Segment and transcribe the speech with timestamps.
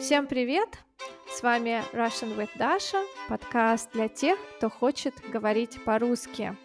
[0.00, 0.78] Всем привет!
[1.28, 6.56] С вами Russian with Dasha, подкаст для тех, кто хочет говорить по-русски.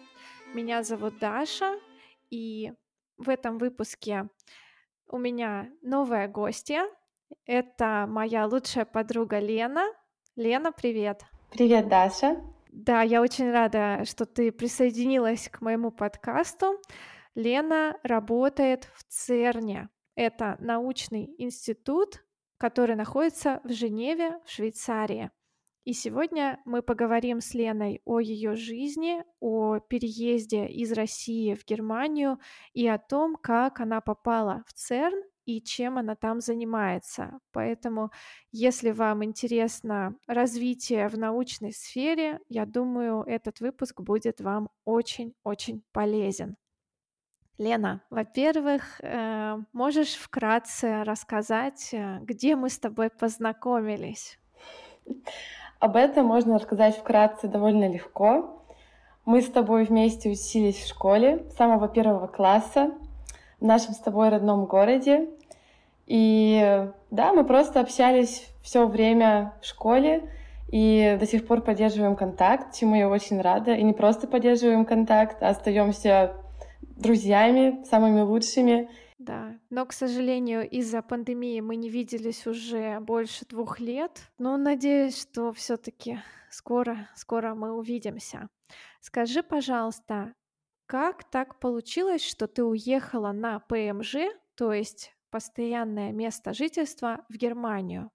[0.54, 1.78] Меня зовут Даша,
[2.30, 2.72] и
[3.18, 4.30] в этом выпуске
[5.06, 6.88] у меня новая гостья.
[7.44, 9.84] Это моя лучшая подруга Лена.
[10.34, 11.22] Лена, привет!
[11.52, 12.40] Привет, Даша!
[12.72, 16.80] Да, я очень рада, что ты присоединилась к моему подкасту.
[17.34, 19.90] Лена работает в ЦЕРНе.
[20.14, 22.22] Это научный институт,
[22.58, 25.30] который находится в Женеве, в Швейцарии.
[25.84, 32.40] И сегодня мы поговорим с Леной о ее жизни, о переезде из России в Германию
[32.72, 37.38] и о том, как она попала в ЦЕРН и чем она там занимается.
[37.52, 38.10] Поэтому,
[38.50, 46.56] если вам интересно развитие в научной сфере, я думаю, этот выпуск будет вам очень-очень полезен.
[47.58, 54.38] Лена, во-первых, э, можешь вкратце рассказать, э, где мы с тобой познакомились?
[55.78, 58.62] Об этом можно рассказать вкратце довольно легко.
[59.24, 62.92] Мы с тобой вместе учились в школе с самого первого класса
[63.58, 65.30] в нашем с тобой родном городе.
[66.06, 70.30] И да, мы просто общались все время в школе
[70.68, 73.74] и до сих пор поддерживаем контакт, чему я очень рада.
[73.74, 76.34] И не просто поддерживаем контакт, а остаемся
[76.96, 78.90] друзьями, самыми лучшими.
[79.18, 84.30] Да, но, к сожалению, из-за пандемии мы не виделись уже больше двух лет.
[84.38, 86.18] Но надеюсь, что все-таки
[86.50, 88.48] скоро, скоро мы увидимся.
[89.00, 90.34] Скажи, пожалуйста,
[90.86, 94.16] как так получилось, что ты уехала на ПМЖ,
[94.54, 98.10] то есть постоянное место жительства, в Германию?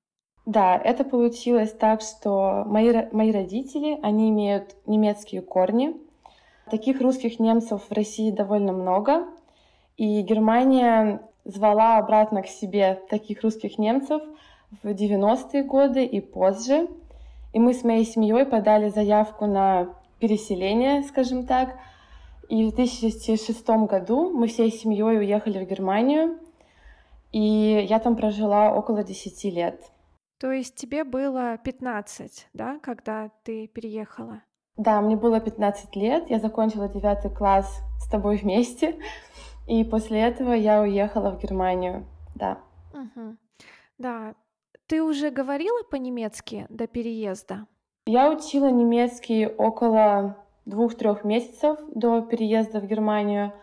[0.46, 5.96] Да, это получилось так, что мои, мои родители, они имеют немецкие корни,
[6.72, 9.28] Таких русских немцев в России довольно много,
[9.98, 14.22] и Германия звала обратно к себе таких русских немцев
[14.82, 16.88] в 90-е годы и позже.
[17.52, 21.78] И мы с моей семьей подали заявку на переселение, скажем так.
[22.48, 26.40] И в 2006 году мы всей семьей уехали в Германию,
[27.34, 29.92] и я там прожила около 10 лет.
[30.40, 34.42] То есть тебе было 15, да, когда ты переехала?
[34.82, 38.98] Да, мне было 15 лет, я закончила девятый класс с тобой вместе,
[39.68, 42.58] и после этого я уехала в Германию, да.
[42.92, 43.38] Угу.
[44.00, 44.34] Да,
[44.88, 47.68] ты уже говорила по-немецки до переезда?
[48.08, 53.54] Я учила немецкий около двух-трех месяцев до переезда в Германию,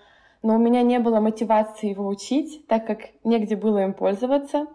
[0.45, 4.69] но у меня не было мотивации его учить, так как негде было им пользоваться.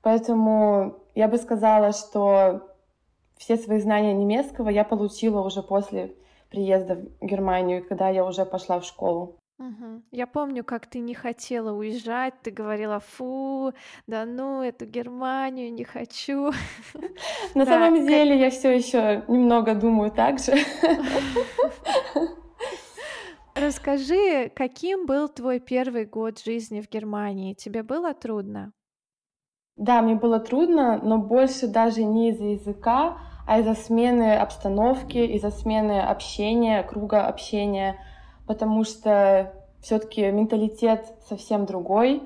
[0.00, 2.75] Поэтому я бы сказала, что
[3.36, 6.14] все свои знания немецкого я получила уже после
[6.50, 9.36] приезда в Германию, когда я уже пошла в школу.
[9.58, 10.02] Угу.
[10.10, 13.72] Я помню, как ты не хотела уезжать, ты говорила, фу,
[14.06, 16.52] да ну, эту Германию не хочу.
[17.54, 20.52] На самом деле я все еще немного думаю так же.
[23.54, 27.54] Расскажи, каким был твой первый год жизни в Германии?
[27.54, 28.72] Тебе было трудно?
[29.76, 35.50] Да, мне было трудно, но больше даже не из-за языка, а из-за смены обстановки, из-за
[35.50, 37.98] смены общения, круга общения,
[38.46, 42.22] потому что все-таки менталитет совсем другой,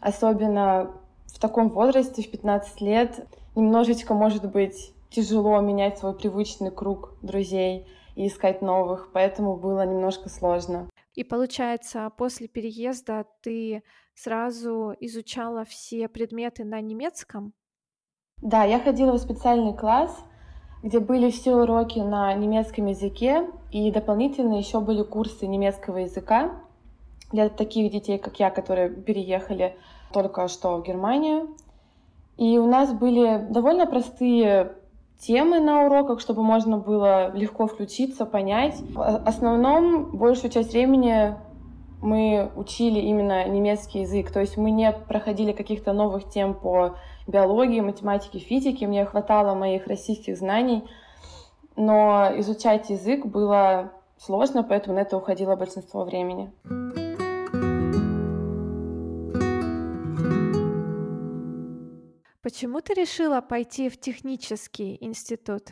[0.00, 0.92] особенно
[1.26, 7.86] в таком возрасте, в 15 лет, немножечко может быть тяжело менять свой привычный круг друзей
[8.14, 10.88] и искать новых, поэтому было немножко сложно.
[11.14, 13.82] И получается, после переезда ты
[14.14, 17.52] сразу изучала все предметы на немецком?
[18.42, 20.16] Да, я ходила в специальный класс,
[20.82, 26.52] где были все уроки на немецком языке, и дополнительно еще были курсы немецкого языка
[27.32, 29.76] для таких детей, как я, которые переехали
[30.12, 31.56] только что в Германию.
[32.36, 34.76] И у нас были довольно простые
[35.18, 38.80] темы на уроках, чтобы можно было легко включиться, понять.
[38.80, 41.34] В основном большую часть времени
[42.04, 46.96] мы учили именно немецкий язык, то есть мы не проходили каких-то новых тем по
[47.26, 50.84] биологии, математике, физике, мне хватало моих российских знаний,
[51.76, 56.52] но изучать язык было сложно, поэтому на это уходило большинство времени.
[62.42, 65.70] Почему ты решила пойти в технический институт?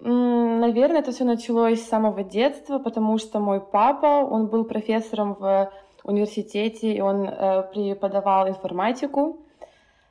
[0.00, 5.72] Наверное, это все началось с самого детства, потому что мой папа, он был профессором в
[6.04, 9.40] университете, и он э, преподавал информатику.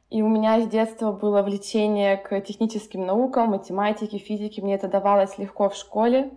[0.10, 4.62] И у меня с детства было влечение к техническим наукам, математике, физике.
[4.62, 6.32] Мне это давалось легко в школе.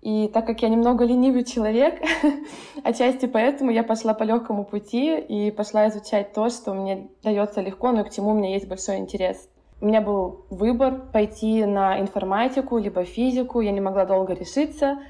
[0.00, 2.00] И так как я немного ленивый человек,
[2.84, 7.92] отчасти поэтому я пошла по легкому пути и пошла изучать то, что мне дается легко,
[7.92, 9.48] но к чему у меня есть большой интерес.
[9.82, 15.00] У меня был выбор пойти на информатику либо физику, я не могла долго решиться,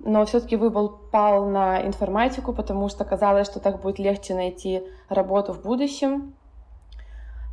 [0.00, 5.52] но все-таки выбор пал на информатику, потому что казалось, что так будет легче найти работу
[5.52, 6.34] в будущем.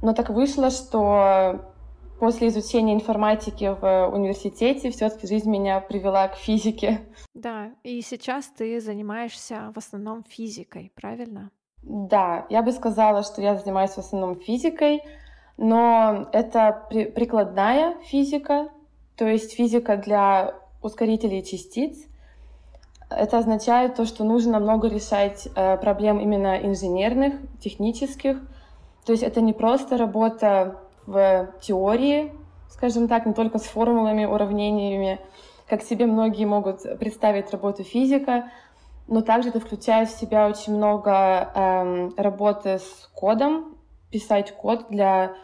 [0.02, 1.62] Но так вышло, что
[2.20, 7.02] после изучения информатики в университете все-таки жизнь меня привела к физике.
[7.36, 11.52] Да, и сейчас ты занимаешься в основном физикой, правильно?
[11.84, 15.04] Да, я бы сказала, что я занимаюсь в основном физикой,
[15.58, 18.70] но это при прикладная физика,
[19.16, 22.06] то есть физика для ускорителей частиц.
[23.10, 28.38] Это означает то, что нужно много решать э, проблем именно инженерных, технических.
[29.06, 32.34] То есть это не просто работа в теории,
[32.70, 35.20] скажем так, не только с формулами, уравнениями,
[35.68, 38.52] как себе многие могут представить работу физика,
[39.08, 41.12] но также это включает в себя очень много
[41.54, 43.75] эм, работы с кодом,
[44.16, 45.36] писать код для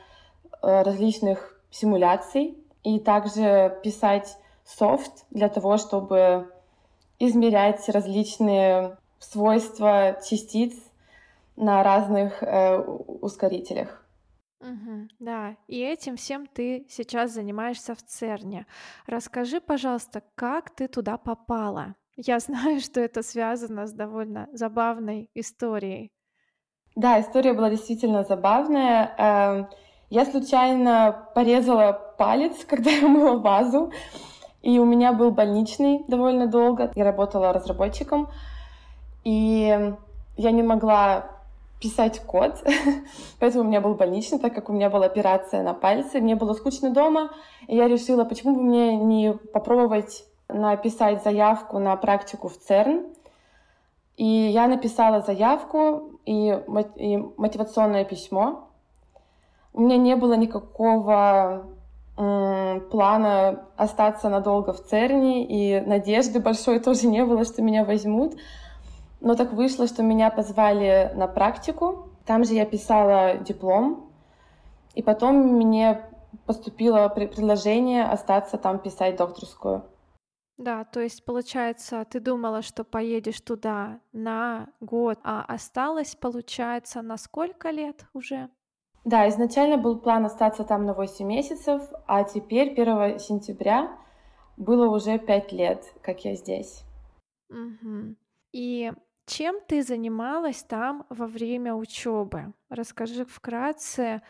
[0.61, 6.49] э, различных симуляций и также писать софт для того, чтобы
[7.19, 10.73] измерять различные свойства частиц
[11.57, 14.07] на разных э, ускорителях.
[14.61, 15.09] Мгм.
[15.19, 18.67] Да, и этим всем ты сейчас занимаешься в ЦЕРНе.
[19.05, 21.95] Расскажи, пожалуйста, как ты туда попала?
[22.15, 26.09] Я знаю, что это связано с довольно забавной историей.
[26.95, 29.13] Да, история была действительно забавная.
[29.17, 29.67] Эм,
[30.09, 33.91] я случайно порезала палец, когда я мыла вазу,
[34.61, 36.91] и у меня был больничный довольно долго.
[36.95, 38.29] Я работала разработчиком,
[39.23, 39.93] и
[40.37, 41.25] я не могла
[41.79, 42.63] писать код,
[43.39, 46.53] поэтому у меня был больничный, так как у меня была операция на пальце, мне было
[46.53, 47.31] скучно дома,
[47.67, 53.05] и я решила, почему бы мне не попробовать написать заявку на практику в ЦЕРН.
[54.21, 56.55] И я написала заявку и,
[56.95, 58.69] и мотивационное письмо.
[59.73, 61.65] У меня не было никакого
[62.15, 68.35] плана остаться надолго в ЦЕРНе, и надежды большой тоже не было, что меня возьмут.
[69.21, 72.09] Но так вышло, что меня позвали на практику.
[72.27, 74.11] Там же я писала диплом.
[74.93, 75.99] И потом мне
[76.45, 79.81] поступило предложение остаться там писать докторскую.
[80.61, 87.17] Да, то есть, получается, ты думала, что поедешь туда на год, а осталось, получается, на
[87.17, 88.47] сколько лет уже?
[89.03, 93.97] Да, изначально был план остаться там на 8 месяцев, а теперь 1 сентября
[94.55, 96.83] было уже 5 лет, как я здесь.
[97.49, 98.15] Угу.
[98.53, 98.91] И
[99.25, 102.53] чем ты занималась там во время учебы?
[102.69, 104.21] Расскажи вкратце,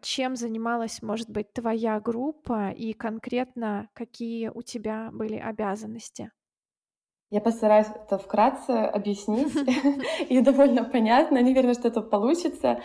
[0.00, 6.30] чем занималась, может быть, твоя группа и конкретно какие у тебя были обязанности?
[7.30, 9.54] Я постараюсь это вкратце объяснить
[10.30, 11.42] и довольно понятно.
[11.42, 12.80] Не верю, что это получится.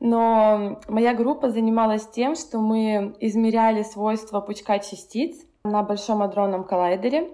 [0.00, 7.30] Но моя группа занималась тем, что мы измеряли свойства пучка частиц на Большом адронном коллайдере.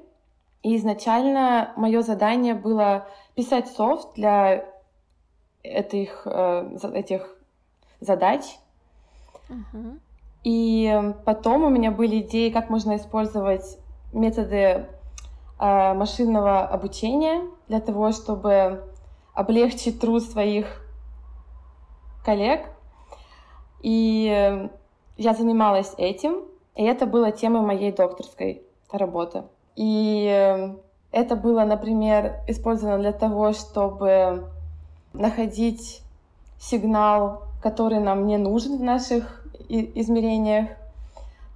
[0.63, 3.07] И изначально мое задание было
[3.37, 4.65] писать софт для
[5.63, 7.39] этих, э, этих
[8.01, 8.43] задач.
[9.49, 9.99] Uh-huh.
[10.45, 13.79] И потом у меня были идеи, как можно использовать
[14.13, 14.87] методы
[15.59, 18.85] э, машинного обучения для того, чтобы
[19.35, 20.83] облегчить труд своих
[22.25, 22.67] коллег.
[23.83, 24.69] И
[25.17, 29.45] я занималась этим, и это было темой моей докторской работы.
[29.77, 30.75] И
[31.11, 34.49] это было, например, использовано для того, чтобы
[35.13, 36.03] находить
[36.59, 39.38] сигнал, который нам не нужен в наших
[39.69, 40.69] измерениях.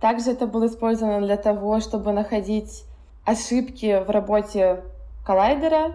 [0.00, 2.84] Также это было использовано для того, чтобы находить
[3.24, 4.82] ошибки в работе
[5.24, 5.92] коллайдера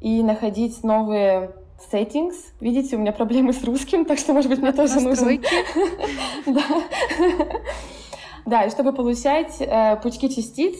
[0.00, 1.50] и находить новые
[1.90, 2.34] settings.
[2.60, 5.42] Видите, у меня проблемы с русским, так что, может быть, мне тоже нужен...
[8.44, 10.76] Да, и чтобы получать э, пучки частиц,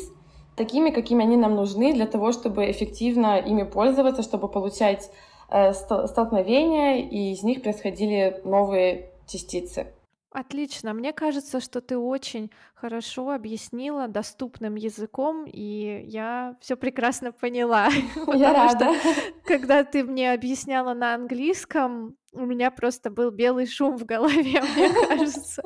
[0.56, 5.08] такими, какими они нам нужны для того, чтобы эффективно ими пользоваться, чтобы получать
[5.48, 9.92] э, столкновения, и из них происходили новые частицы.
[10.34, 10.94] Отлично.
[10.94, 17.88] Мне кажется, что ты очень хорошо объяснила доступным языком, и я все прекрасно поняла.
[18.34, 18.94] Я рада.
[18.94, 19.10] Что,
[19.44, 25.06] когда ты мне объясняла на английском, у меня просто был белый шум в голове, мне
[25.06, 25.62] кажется.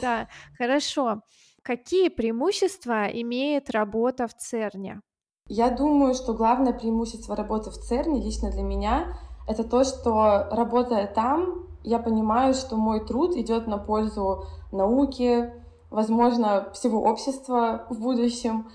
[0.00, 1.22] Да, хорошо.
[1.62, 5.00] Какие преимущества имеет работа в ЦЕРНе?
[5.48, 9.16] Я думаю, что главное преимущество работы в ЦЕРНе лично для меня
[9.48, 15.52] это то, что работая там, я понимаю, что мой труд идет на пользу науки,
[15.88, 18.68] возможно, всего общества в будущем.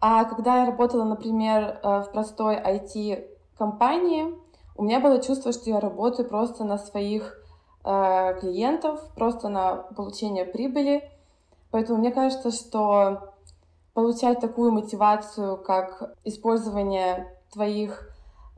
[0.00, 4.38] А когда я работала, например, э, в простой IT-компании,
[4.76, 7.42] у меня было чувство, что я работаю просто на своих
[7.84, 11.10] э, клиентов, просто на получение прибыли.
[11.72, 13.34] Поэтому мне кажется, что
[13.94, 18.08] получать такую мотивацию, как использование твоих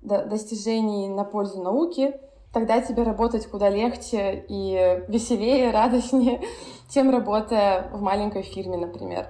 [0.03, 2.21] достижений на пользу науки,
[2.52, 6.42] тогда тебе работать куда легче и веселее, радостнее,
[6.88, 9.28] чем работая в маленькой фирме, например.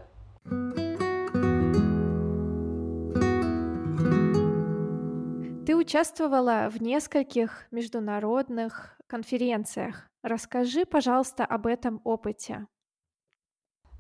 [5.66, 10.08] Ты участвовала в нескольких международных конференциях.
[10.22, 12.66] Расскажи, пожалуйста, об этом опыте.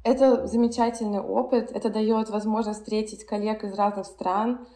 [0.02, 1.70] Это замечательный опыт.
[1.72, 4.66] Это дает возможность встретить коллег из разных стран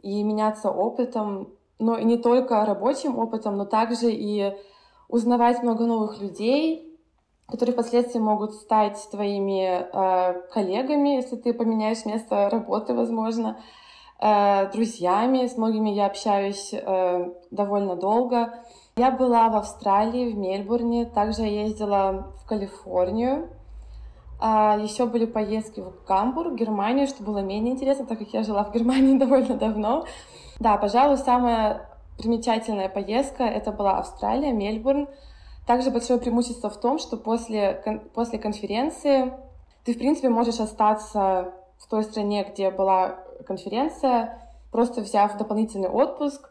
[0.00, 4.54] и меняться опытом, но и не только рабочим опытом, но также и
[5.08, 6.88] узнавать много новых людей,
[7.46, 13.58] которые впоследствии могут стать твоими э, коллегами, если ты поменяешь место работы, возможно,
[14.20, 15.46] э, друзьями.
[15.46, 18.54] С многими я общаюсь э, довольно долго.
[18.96, 23.48] Я была в Австралии, в Мельбурне, также ездила в Калифорнию.
[24.40, 28.64] А еще были поездки в Гамбург, Германию, что было менее интересно, так как я жила
[28.64, 30.04] в Германии довольно давно.
[30.60, 35.08] Да, пожалуй, самая примечательная поездка это была Австралия, Мельбурн.
[35.66, 39.34] Также большое преимущество в том, что после, после конференции
[39.84, 46.50] ты, в принципе, можешь остаться в той стране, где была конференция, просто взяв дополнительный отпуск.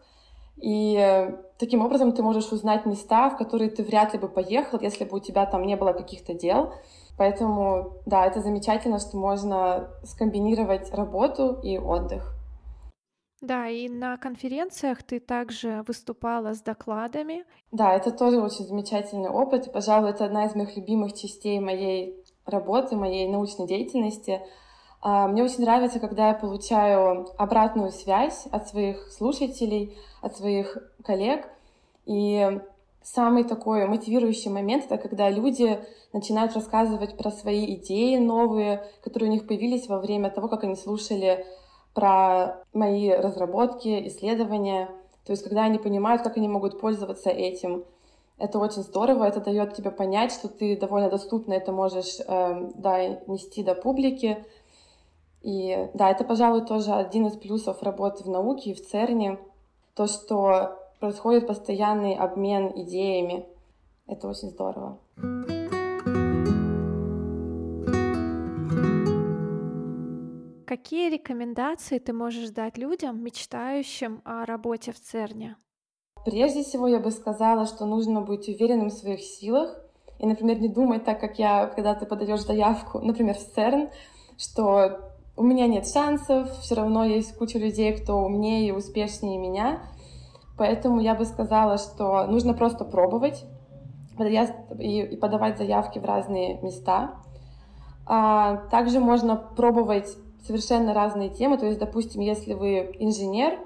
[0.57, 5.03] И таким образом ты можешь узнать места, в которые ты вряд ли бы поехал, если
[5.03, 6.73] бы у тебя там не было каких-то дел.
[7.17, 12.37] Поэтому, да, это замечательно, что можно скомбинировать работу и отдых.
[13.41, 17.45] Да, и на конференциях ты также выступала с докладами.
[17.71, 19.71] Да, это тоже очень замечательный опыт.
[19.71, 24.41] Пожалуй, это одна из моих любимых частей моей работы, моей научной деятельности.
[25.01, 31.47] А, мне очень нравится, когда я получаю обратную связь от своих слушателей, от своих коллег.
[32.05, 32.59] И
[33.13, 35.79] самый такой мотивирующий момент— это когда люди
[36.13, 40.75] начинают рассказывать про свои идеи новые, которые у них появились во время того, как они
[40.75, 41.45] слушали
[41.93, 44.89] про мои разработки, исследования.
[45.25, 47.85] То есть, когда они понимают, как они могут пользоваться этим,
[48.37, 53.07] это очень здорово, это дает тебе понять, что ты довольно доступно это можешь э, да,
[53.25, 54.45] нести до публики.
[55.41, 59.39] И да, это, пожалуй, тоже один из плюсов работы в науке и в ЦЕРНе,
[59.95, 63.45] то, что происходит постоянный обмен идеями.
[64.07, 64.99] Это очень здорово.
[70.65, 75.55] Какие рекомендации ты можешь дать людям, мечтающим о работе в ЦЕРНе?
[76.25, 79.77] Прежде всего, я бы сказала, что нужно быть уверенным в своих силах
[80.19, 83.89] и, например, не думать так, как я, когда ты подаешь заявку, например, в ЦЕРН,
[84.37, 84.99] что
[85.37, 89.81] у меня нет шансов, все равно есть куча людей, кто умнее и успешнее меня.
[90.57, 93.45] Поэтому я бы сказала, что нужно просто пробовать
[94.19, 97.11] и подавать заявки в разные места.
[98.07, 101.57] А также можно пробовать совершенно разные темы.
[101.57, 103.59] То есть, допустим, если вы инженер,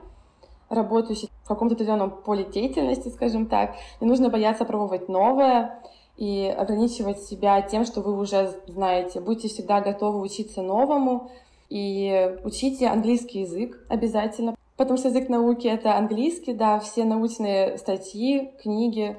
[0.69, 5.79] работающий в каком-то определенном поле деятельности, скажем так, не нужно бояться пробовать новое
[6.17, 9.21] и ограничивать себя тем, что вы уже знаете.
[9.21, 11.29] Будьте всегда готовы учиться новому
[11.69, 18.51] и учите английский язык обязательно, потому что язык науки— это английский, да, все научные статьи,
[18.63, 19.15] книги,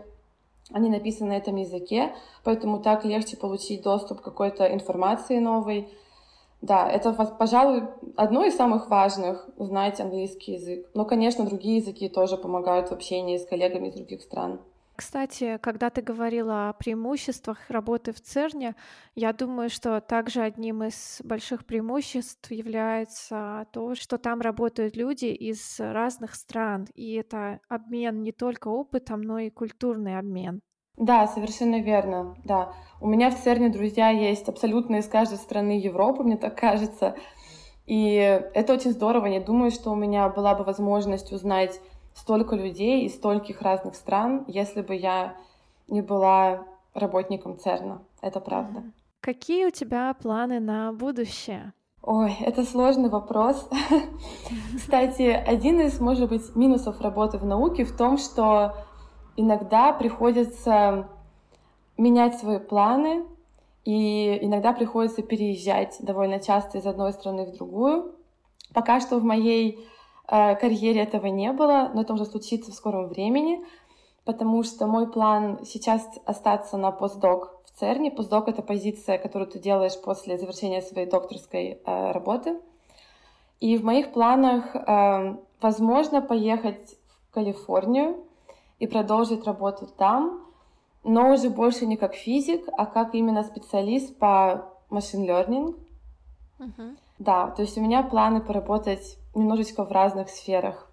[0.73, 5.89] они написаны на этом языке, поэтому так легче получить доступ к какой-то информации новой,
[6.63, 7.85] да, это, пожалуй,
[8.17, 10.91] одно из самых важных— знать английский язык.
[10.95, 14.61] Но, конечно, другие языки тоже помогают в общении с коллегами из других стран.
[14.95, 18.77] Кстати, когда ты говорила о преимуществах работы в ЦЕРНе,
[19.15, 25.81] я думаю, что также одним из больших преимуществ является то, что там работают люди из
[25.81, 30.61] разных стран, и это обмен не только опытом, но и культурный обмен.
[30.99, 32.75] Да, совершенно верно, да.
[33.01, 37.17] У меня в ЦЕРНе друзья есть абсолютно из каждой страны Европы, мне так кажется.
[37.87, 38.15] И
[38.55, 39.27] это очень здорово.
[39.27, 41.81] Не думаю, что у меня была бы возможность узнать
[42.15, 45.37] столько людей из стольких разных стран, если бы я
[45.89, 46.65] не была
[46.95, 48.03] работником ЦЕРНа.
[48.21, 48.83] Это правда.
[49.21, 51.73] Какие у тебя планы на будущее?
[52.03, 53.69] Ой, это сложный вопрос.
[54.77, 58.75] Кстати, один из, может быть, минусов работы в науке в том, что
[59.37, 61.09] иногда приходится
[61.97, 63.25] менять свои планы,
[63.85, 68.15] и иногда приходится переезжать довольно часто из одной страны в другую.
[68.73, 69.87] Пока что в моей
[70.27, 73.65] карьере этого не было, но это уже случится в скором времени,
[74.25, 78.11] потому что мой план сейчас остаться на постдок в ЦЕРНе.
[78.11, 82.61] Постдок— это позиция, которую ты делаешь после завершения своей докторской э, работы.
[83.61, 86.97] И в моих планах, э, возможно, поехать
[87.29, 88.25] в Калифорнию
[88.79, 90.45] и продолжить работу там,
[91.05, 95.77] но уже больше не как физик, а как именно специалист по машин learning.
[96.59, 96.97] Uh-huh.
[97.19, 100.89] Да, то есть у меня планы поработать немножечко в разных сферах.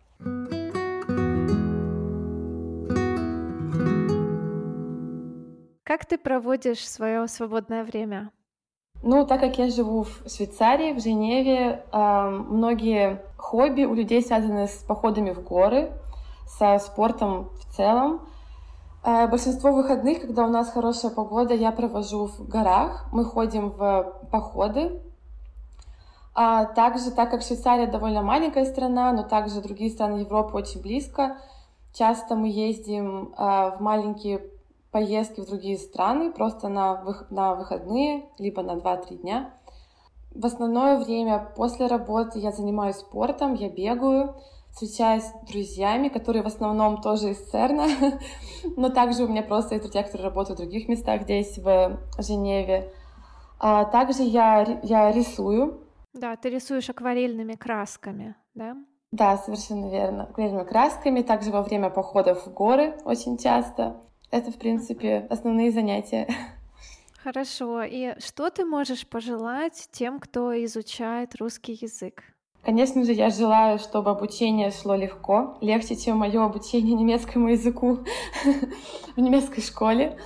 [5.84, 8.32] Как ты проводишь свое свободное время?
[9.02, 14.68] Ну, так как я живу в Швейцарии, в Женеве, э, многие хобби у людей связаны
[14.68, 15.92] с походами в горы,
[16.46, 18.22] со спортом в целом.
[19.04, 23.08] Э, большинство выходных, когда у нас хорошая погода, я провожу в горах.
[23.14, 25.02] Мы ходим в походы.
[26.42, 31.36] А также, так как Швейцария довольно маленькая страна, но также другие страны Европы очень близко,
[31.94, 34.46] часто мы ездим э, в маленькие
[34.90, 39.54] поездки в другие страны просто на, на выходные, либо на 2-3 дня.
[40.34, 44.34] В основное время после работы я занимаюсь спортом, я бегаю,
[44.72, 47.86] встречаюсь с друзьями, которые в основном тоже из ЦЕРНа,
[48.78, 52.94] но также у меня просто есть друзья, которые работают в других местах здесь, в Женеве.
[53.60, 55.82] А также я, я рисую.
[56.14, 58.76] Да, ты рисуешь акварельными красками, да?
[59.12, 60.24] Да, совершенно верно.
[60.24, 64.02] Акварельными красками, также во время походов в горы очень часто.
[64.32, 66.28] Это, в принципе, основные занятия.
[67.24, 67.84] Хорошо.
[67.84, 72.24] И что ты можешь пожелать тем, кто изучает русский язык?
[72.64, 78.00] Конечно же, я желаю, чтобы обучение шло легко, легче, чем мое обучение немецкому языку
[79.16, 80.20] в немецкой школе.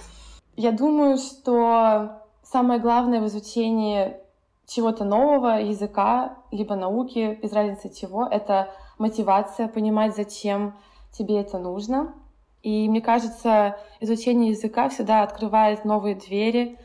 [0.56, 4.18] Я думаю, что самое главное в изучении
[4.67, 10.75] чего-то нового, языка, либо науки, без разницы чего, это мотивация, понимать, зачем
[11.12, 12.13] тебе это нужно.
[12.62, 16.79] И мне кажется, изучение языка всегда открывает новые двери,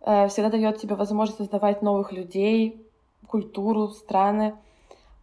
[0.00, 2.86] э, всегда дает тебе возможность узнавать новых людей,
[3.26, 4.54] культуру, страны.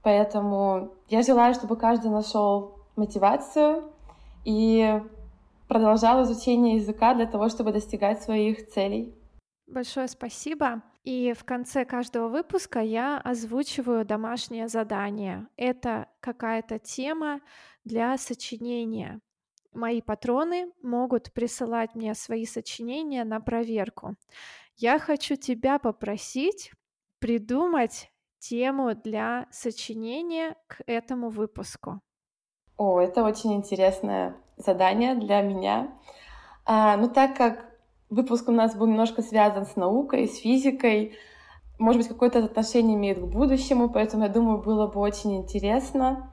[0.01, 3.83] Поэтому я желаю, чтобы каждый нашел мотивацию
[4.43, 5.01] и
[5.69, 9.15] продолжал изучение языка для того, чтобы достигать своих целей.
[9.67, 10.81] Большое спасибо.
[11.03, 15.47] И в конце каждого выпуска я озвучиваю домашнее задание.
[15.57, 17.41] Это какая-то тема
[17.83, 19.21] для сочинения
[19.75, 24.15] мои патроны могут присылать мне свои сочинения на проверку.
[24.75, 26.71] Я хочу тебя попросить
[27.19, 32.01] придумать тему для сочинения к этому выпуску.
[32.77, 35.97] О, это очень интересное задание для меня.
[36.65, 37.72] А, ну, так как
[38.13, 41.15] выпуск у нас был немножко связан с наукой, с физикой,
[41.79, 46.29] может быть, какое-то отношение имеет к будущему, поэтому я думаю, было бы очень интересно,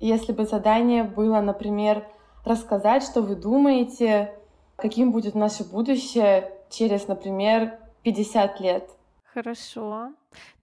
[0.00, 2.06] если бы задание было, например,
[2.44, 4.34] рассказать, что вы думаете,
[4.76, 8.90] каким будет наше будущее через, например, 50 лет.
[9.32, 10.12] Хорошо.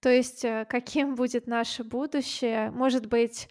[0.00, 2.70] То есть э, каким будет наше будущее?
[2.70, 3.48] Может быть,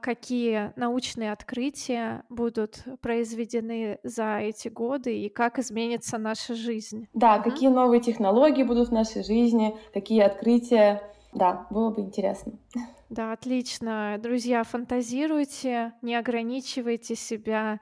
[0.00, 7.08] какие научные открытия будут произведены за эти годы и как изменится наша жизнь?
[7.12, 7.50] Да, угу.
[7.50, 11.02] какие новые технологии будут в нашей жизни, какие открытия.
[11.32, 12.52] Да, было бы интересно.
[13.10, 14.18] Да, отлично.
[14.20, 17.78] Друзья, фантазируйте, не ограничивайте себя.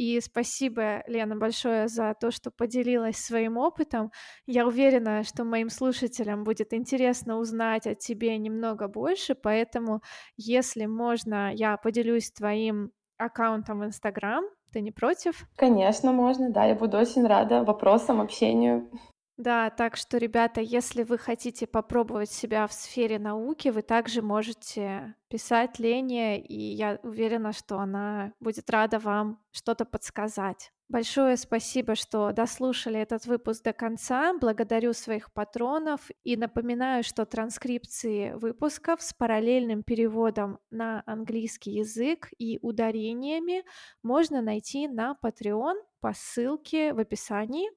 [0.00, 4.10] И спасибо, Лена, большое за то, что поделилась своим опытом.
[4.46, 10.00] Я уверена, что моим слушателям будет интересно узнать о тебе немного больше, поэтому,
[10.38, 14.42] если можно, я поделюсь твоим аккаунтом в Инстаграм.
[14.72, 15.44] Ты не против?
[15.54, 18.90] Конечно, можно, да, я буду очень рада вопросам, общению.
[19.40, 25.14] Да, так что, ребята, если вы хотите попробовать себя в сфере науки, вы также можете
[25.28, 30.72] писать Лене, и я уверена, что она будет рада вам что-то подсказать.
[30.90, 34.34] Большое спасибо, что дослушали этот выпуск до конца.
[34.38, 42.58] Благодарю своих патронов и напоминаю, что транскрипции выпусков с параллельным переводом на английский язык и
[42.60, 43.64] ударениями
[44.02, 47.70] можно найти на Patreon по ссылке в описании.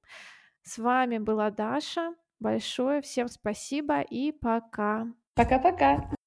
[0.64, 2.16] С вами была Даша.
[2.40, 5.08] Большое всем спасибо и пока.
[5.36, 6.14] Пока-пока.